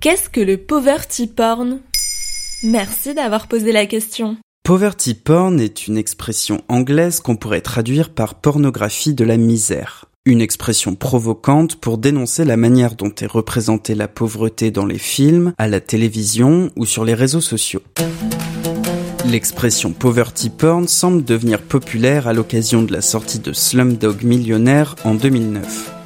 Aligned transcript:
Qu'est-ce 0.00 0.30
que 0.30 0.40
le 0.40 0.56
poverty 0.56 1.26
porn? 1.26 1.80
Merci 2.62 3.12
d'avoir 3.12 3.48
posé 3.48 3.70
la 3.70 3.84
question. 3.84 4.38
Poverty 4.64 5.12
porn 5.12 5.60
est 5.60 5.88
une 5.88 5.98
expression 5.98 6.62
anglaise 6.68 7.20
qu'on 7.20 7.36
pourrait 7.36 7.60
traduire 7.60 8.08
par 8.08 8.36
pornographie 8.36 9.12
de 9.12 9.24
la 9.24 9.36
misère. 9.36 10.06
Une 10.24 10.40
expression 10.40 10.94
provocante 10.94 11.76
pour 11.76 11.98
dénoncer 11.98 12.46
la 12.46 12.56
manière 12.56 12.94
dont 12.94 13.12
est 13.14 13.26
représentée 13.26 13.94
la 13.94 14.08
pauvreté 14.08 14.70
dans 14.70 14.86
les 14.86 14.96
films, 14.96 15.52
à 15.58 15.68
la 15.68 15.82
télévision 15.82 16.70
ou 16.76 16.86
sur 16.86 17.04
les 17.04 17.12
réseaux 17.12 17.42
sociaux. 17.42 17.82
L'expression 19.26 19.92
poverty 19.92 20.48
porn 20.48 20.88
semble 20.88 21.24
devenir 21.24 21.60
populaire 21.60 22.26
à 22.26 22.32
l'occasion 22.32 22.80
de 22.80 22.92
la 22.94 23.02
sortie 23.02 23.38
de 23.38 23.52
Slumdog 23.52 24.22
Millionnaire 24.22 24.96
en 25.04 25.14
2009. 25.14 25.99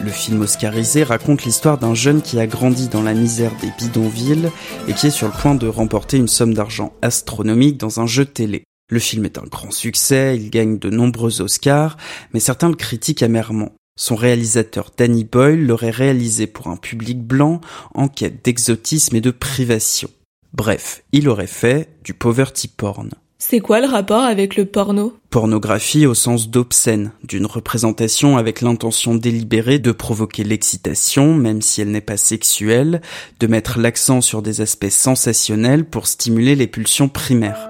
Le 0.00 0.10
film 0.10 0.42
oscarisé 0.42 1.02
raconte 1.02 1.44
l'histoire 1.44 1.78
d'un 1.78 1.94
jeune 1.94 2.22
qui 2.22 2.38
a 2.38 2.46
grandi 2.46 2.88
dans 2.88 3.02
la 3.02 3.14
misère 3.14 3.52
des 3.60 3.70
bidonvilles 3.78 4.50
et 4.88 4.92
qui 4.92 5.08
est 5.08 5.10
sur 5.10 5.26
le 5.26 5.32
point 5.32 5.54
de 5.54 5.66
remporter 5.66 6.16
une 6.16 6.28
somme 6.28 6.54
d'argent 6.54 6.92
astronomique 7.02 7.78
dans 7.78 8.00
un 8.00 8.06
jeu 8.06 8.24
télé. 8.24 8.64
Le 8.88 8.98
film 8.98 9.24
est 9.24 9.38
un 9.38 9.44
grand 9.44 9.72
succès, 9.72 10.36
il 10.36 10.50
gagne 10.50 10.78
de 10.78 10.90
nombreux 10.90 11.40
Oscars, 11.40 11.96
mais 12.32 12.40
certains 12.40 12.68
le 12.68 12.76
critiquent 12.76 13.22
amèrement. 13.22 13.72
Son 13.98 14.14
réalisateur 14.14 14.90
Danny 14.96 15.24
Boyle 15.24 15.66
l'aurait 15.66 15.90
réalisé 15.90 16.46
pour 16.46 16.68
un 16.68 16.76
public 16.76 17.20
blanc 17.20 17.60
en 17.94 18.08
quête 18.08 18.44
d'exotisme 18.44 19.16
et 19.16 19.20
de 19.20 19.30
privation. 19.30 20.10
Bref, 20.52 21.02
il 21.12 21.28
aurait 21.28 21.46
fait 21.46 21.88
du 22.04 22.14
poverty 22.14 22.68
porn. 22.68 23.10
C'est 23.38 23.60
quoi 23.60 23.80
le 23.80 23.86
rapport 23.86 24.22
avec 24.22 24.56
le 24.56 24.64
porno? 24.64 25.14
Pornographie 25.28 26.06
au 26.06 26.14
sens 26.14 26.48
d'obscène, 26.48 27.12
d'une 27.22 27.44
représentation 27.44 28.38
avec 28.38 28.62
l'intention 28.62 29.14
délibérée 29.14 29.78
de 29.78 29.92
provoquer 29.92 30.42
l'excitation, 30.42 31.34
même 31.34 31.60
si 31.60 31.82
elle 31.82 31.90
n'est 31.90 32.00
pas 32.00 32.16
sexuelle, 32.16 33.02
de 33.38 33.46
mettre 33.46 33.78
l'accent 33.78 34.22
sur 34.22 34.40
des 34.40 34.62
aspects 34.62 34.88
sensationnels 34.88 35.84
pour 35.84 36.06
stimuler 36.06 36.54
les 36.54 36.66
pulsions 36.66 37.10
primaires. 37.10 37.68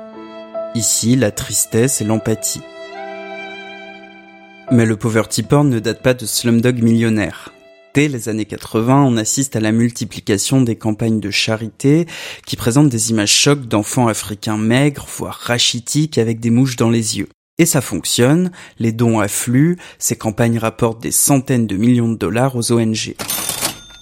Ici, 0.76 1.16
la 1.16 1.32
tristesse 1.32 2.00
et 2.00 2.04
l'empathie. 2.04 2.62
Mais 4.70 4.86
le 4.86 4.96
poverty 4.96 5.42
porn 5.42 5.68
ne 5.68 5.80
date 5.80 6.00
pas 6.00 6.14
de 6.14 6.26
Slumdog 6.26 6.80
Millionnaire 6.80 7.52
dès 7.96 8.08
les 8.08 8.28
années 8.28 8.44
80, 8.44 9.04
on 9.04 9.16
assiste 9.16 9.56
à 9.56 9.60
la 9.60 9.72
multiplication 9.72 10.60
des 10.60 10.76
campagnes 10.76 11.18
de 11.18 11.30
charité 11.30 12.04
qui 12.46 12.54
présentent 12.54 12.90
des 12.90 13.08
images 13.10 13.32
chocs 13.32 13.66
d'enfants 13.66 14.06
africains 14.06 14.58
maigres, 14.58 15.06
voire 15.16 15.34
rachitiques 15.34 16.18
avec 16.18 16.38
des 16.38 16.50
mouches 16.50 16.76
dans 16.76 16.90
les 16.90 17.16
yeux. 17.16 17.28
Et 17.56 17.64
ça 17.64 17.80
fonctionne, 17.80 18.50
les 18.78 18.92
dons 18.92 19.18
affluent, 19.18 19.78
ces 19.98 20.14
campagnes 20.14 20.58
rapportent 20.58 21.02
des 21.02 21.10
centaines 21.10 21.66
de 21.66 21.78
millions 21.78 22.10
de 22.10 22.18
dollars 22.18 22.54
aux 22.54 22.70
ONG. 22.70 23.14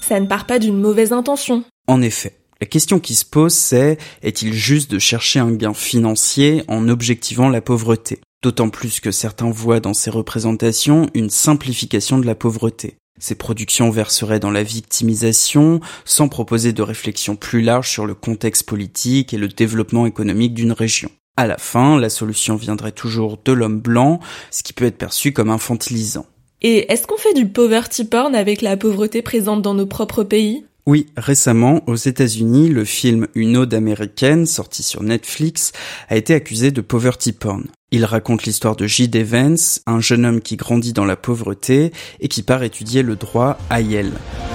Ça 0.00 0.19
ne 0.19 0.27
part 0.27 0.47
pas 0.47 0.59
d'une 0.59 0.81
mauvaise 0.81 1.12
intention. 1.12 1.62
En 1.87 2.03
effet. 2.03 2.37
La 2.61 2.67
question 2.67 2.98
qui 2.98 3.15
se 3.15 3.25
pose, 3.25 3.55
c'est 3.55 3.98
est-il 4.22 4.55
juste 4.55 4.91
de 4.91 4.98
chercher 4.98 5.39
un 5.39 5.53
gain 5.53 5.75
financier 5.75 6.65
en 6.67 6.89
objectivant 6.89 7.48
la 7.48 7.61
pauvreté? 7.61 8.19
D'autant 8.42 8.70
plus 8.70 8.98
que 8.98 9.12
certains 9.12 9.50
voient 9.50 9.81
dans 9.81 9.95
ces 9.95 10.11
représentations 10.11 11.09
une 11.15 11.31
simplification 11.31 12.19
de 12.19 12.27
la 12.27 12.34
pauvreté. 12.34 12.97
Ces 13.20 13.36
productions 13.36 13.90
verseraient 13.90 14.40
dans 14.40 14.50
la 14.50 14.64
victimisation 14.64 15.80
sans 16.04 16.28
proposer 16.28 16.72
de 16.72 16.82
réflexion 16.82 17.36
plus 17.36 17.62
large 17.62 17.88
sur 17.88 18.06
le 18.06 18.14
contexte 18.14 18.64
politique 18.64 19.32
et 19.32 19.38
le 19.38 19.48
développement 19.48 20.06
économique 20.06 20.54
d'une 20.54 20.72
région. 20.72 21.10
À 21.36 21.46
la 21.46 21.58
fin, 21.58 21.98
la 21.98 22.10
solution 22.10 22.56
viendrait 22.56 22.92
toujours 22.92 23.38
de 23.44 23.52
l'homme 23.52 23.80
blanc, 23.80 24.20
ce 24.50 24.62
qui 24.62 24.72
peut 24.72 24.84
être 24.84 24.98
perçu 24.98 25.32
comme 25.32 25.50
infantilisant. 25.50 26.26
Et 26.62 26.90
est-ce 26.92 27.06
qu'on 27.06 27.16
fait 27.16 27.34
du 27.34 27.46
poverty 27.46 28.04
porn 28.04 28.34
avec 28.34 28.62
la 28.62 28.76
pauvreté 28.76 29.22
présente 29.22 29.62
dans 29.62 29.74
nos 29.74 29.86
propres 29.86 30.24
pays? 30.24 30.64
Oui, 30.86 31.06
récemment, 31.16 31.80
aux 31.86 31.96
États-Unis, 31.96 32.68
le 32.68 32.84
film 32.84 33.27
Une 33.34 33.56
ode 33.56 33.72
américaine, 33.72 34.44
sorti 34.44 34.82
sur 34.82 35.02
Netflix, 35.02 35.72
a 36.10 36.16
été 36.16 36.34
accusé 36.34 36.72
de 36.72 36.82
poverty 36.82 37.32
porn. 37.32 37.64
Il 37.91 38.04
raconte 38.04 38.44
l'histoire 38.44 38.76
de 38.76 38.86
J. 38.86 39.09
Vance, 39.22 39.81
un 39.86 40.00
jeune 40.00 40.26
homme 40.26 40.42
qui 40.42 40.56
grandit 40.56 40.92
dans 40.92 41.06
la 41.06 41.16
pauvreté 41.16 41.91
et 42.20 42.28
qui 42.28 42.42
part 42.42 42.62
étudier 42.64 43.03
le 43.03 43.16
droit 43.16 43.56
à 43.70 43.81
Yale. 43.81 44.12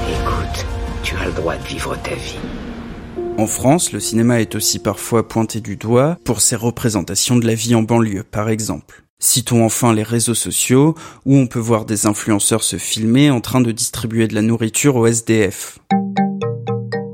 Écoute, 0.08 0.66
tu 1.02 1.16
as 1.16 1.26
le 1.26 1.31
droit 1.31 1.56
de 1.56 1.64
vivre 1.64 1.98
ta 2.04 2.14
vie. 2.14 2.38
En 3.40 3.48
France, 3.48 3.92
le 3.92 4.00
cinéma 4.00 4.40
est 4.40 4.54
aussi 4.54 4.78
parfois 4.78 5.28
pointé 5.28 5.62
du 5.62 5.78
doigt 5.78 6.20
pour 6.25 6.42
ses 6.42 6.56
représentations 6.56 7.38
de 7.38 7.48
la 7.48 7.56
vie 7.56 7.74
en 7.74 7.81
banlieue, 7.81 8.24
par 8.24 8.50
exemple. 8.50 9.04
Citons 9.18 9.66
enfin 9.66 9.94
les 9.94 10.04
réseaux 10.04 10.36
sociaux, 10.36 10.94
où 11.25 11.36
on 11.36 11.48
peut 11.48 11.59
voir 11.59 11.86
des 11.86 12.06
influenceurs 12.06 12.64
se 12.64 12.78
filmer 12.78 13.31
en 13.31 13.42
train 13.42 13.62
de 13.62 13.72
distribuer 13.72 14.28
de 14.28 14.36
la 14.36 14.44
nourriture 14.44 14.96
au 14.96 15.08
SDF. 15.08 15.80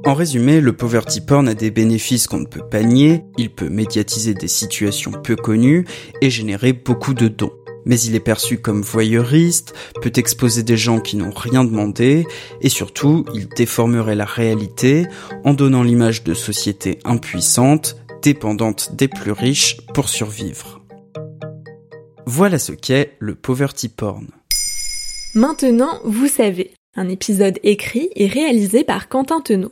En 0.05 0.13
résumé, 0.13 0.61
le 0.61 0.71
poverty 0.71 1.19
porn 1.19 1.47
a 1.47 1.55
des 1.55 1.71
bénéfices 1.71 2.27
qu'on 2.27 2.37
ne 2.37 2.45
peut 2.45 2.67
pas 2.69 2.83
nier, 2.83 3.25
il 3.39 3.49
peut 3.49 3.69
médiatiser 3.69 4.35
des 4.35 4.47
situations 4.47 5.11
peu 5.11 5.35
connues 5.35 5.83
et 6.21 6.29
générer 6.29 6.73
beaucoup 6.73 7.15
de 7.15 7.27
dons. 7.27 7.53
Mais 7.85 7.99
il 7.99 8.13
est 8.13 8.19
perçu 8.19 8.59
comme 8.59 8.83
voyeuriste, 8.83 9.73
peut 10.03 10.11
exposer 10.15 10.61
des 10.61 10.77
gens 10.77 10.99
qui 10.99 11.17
n'ont 11.17 11.31
rien 11.31 11.63
demandé, 11.63 12.27
et 12.61 12.69
surtout, 12.69 13.25
il 13.33 13.47
déformerait 13.47 14.15
la 14.15 14.25
réalité 14.25 15.07
en 15.43 15.55
donnant 15.55 15.81
l'image 15.81 16.23
de 16.23 16.35
sociétés 16.35 16.99
impuissantes, 17.03 17.95
dépendantes 18.21 18.95
des 18.95 19.07
plus 19.07 19.31
riches 19.31 19.77
pour 19.95 20.09
survivre. 20.09 20.81
Voilà 22.27 22.59
ce 22.59 22.73
qu'est 22.73 23.15
le 23.17 23.33
poverty 23.33 23.89
porn. 23.89 24.27
Maintenant, 25.33 25.99
vous 26.05 26.27
savez, 26.27 26.73
un 26.95 27.09
épisode 27.09 27.57
écrit 27.63 28.09
et 28.15 28.27
réalisé 28.27 28.83
par 28.83 29.09
Quentin 29.09 29.41
Tenot. 29.41 29.71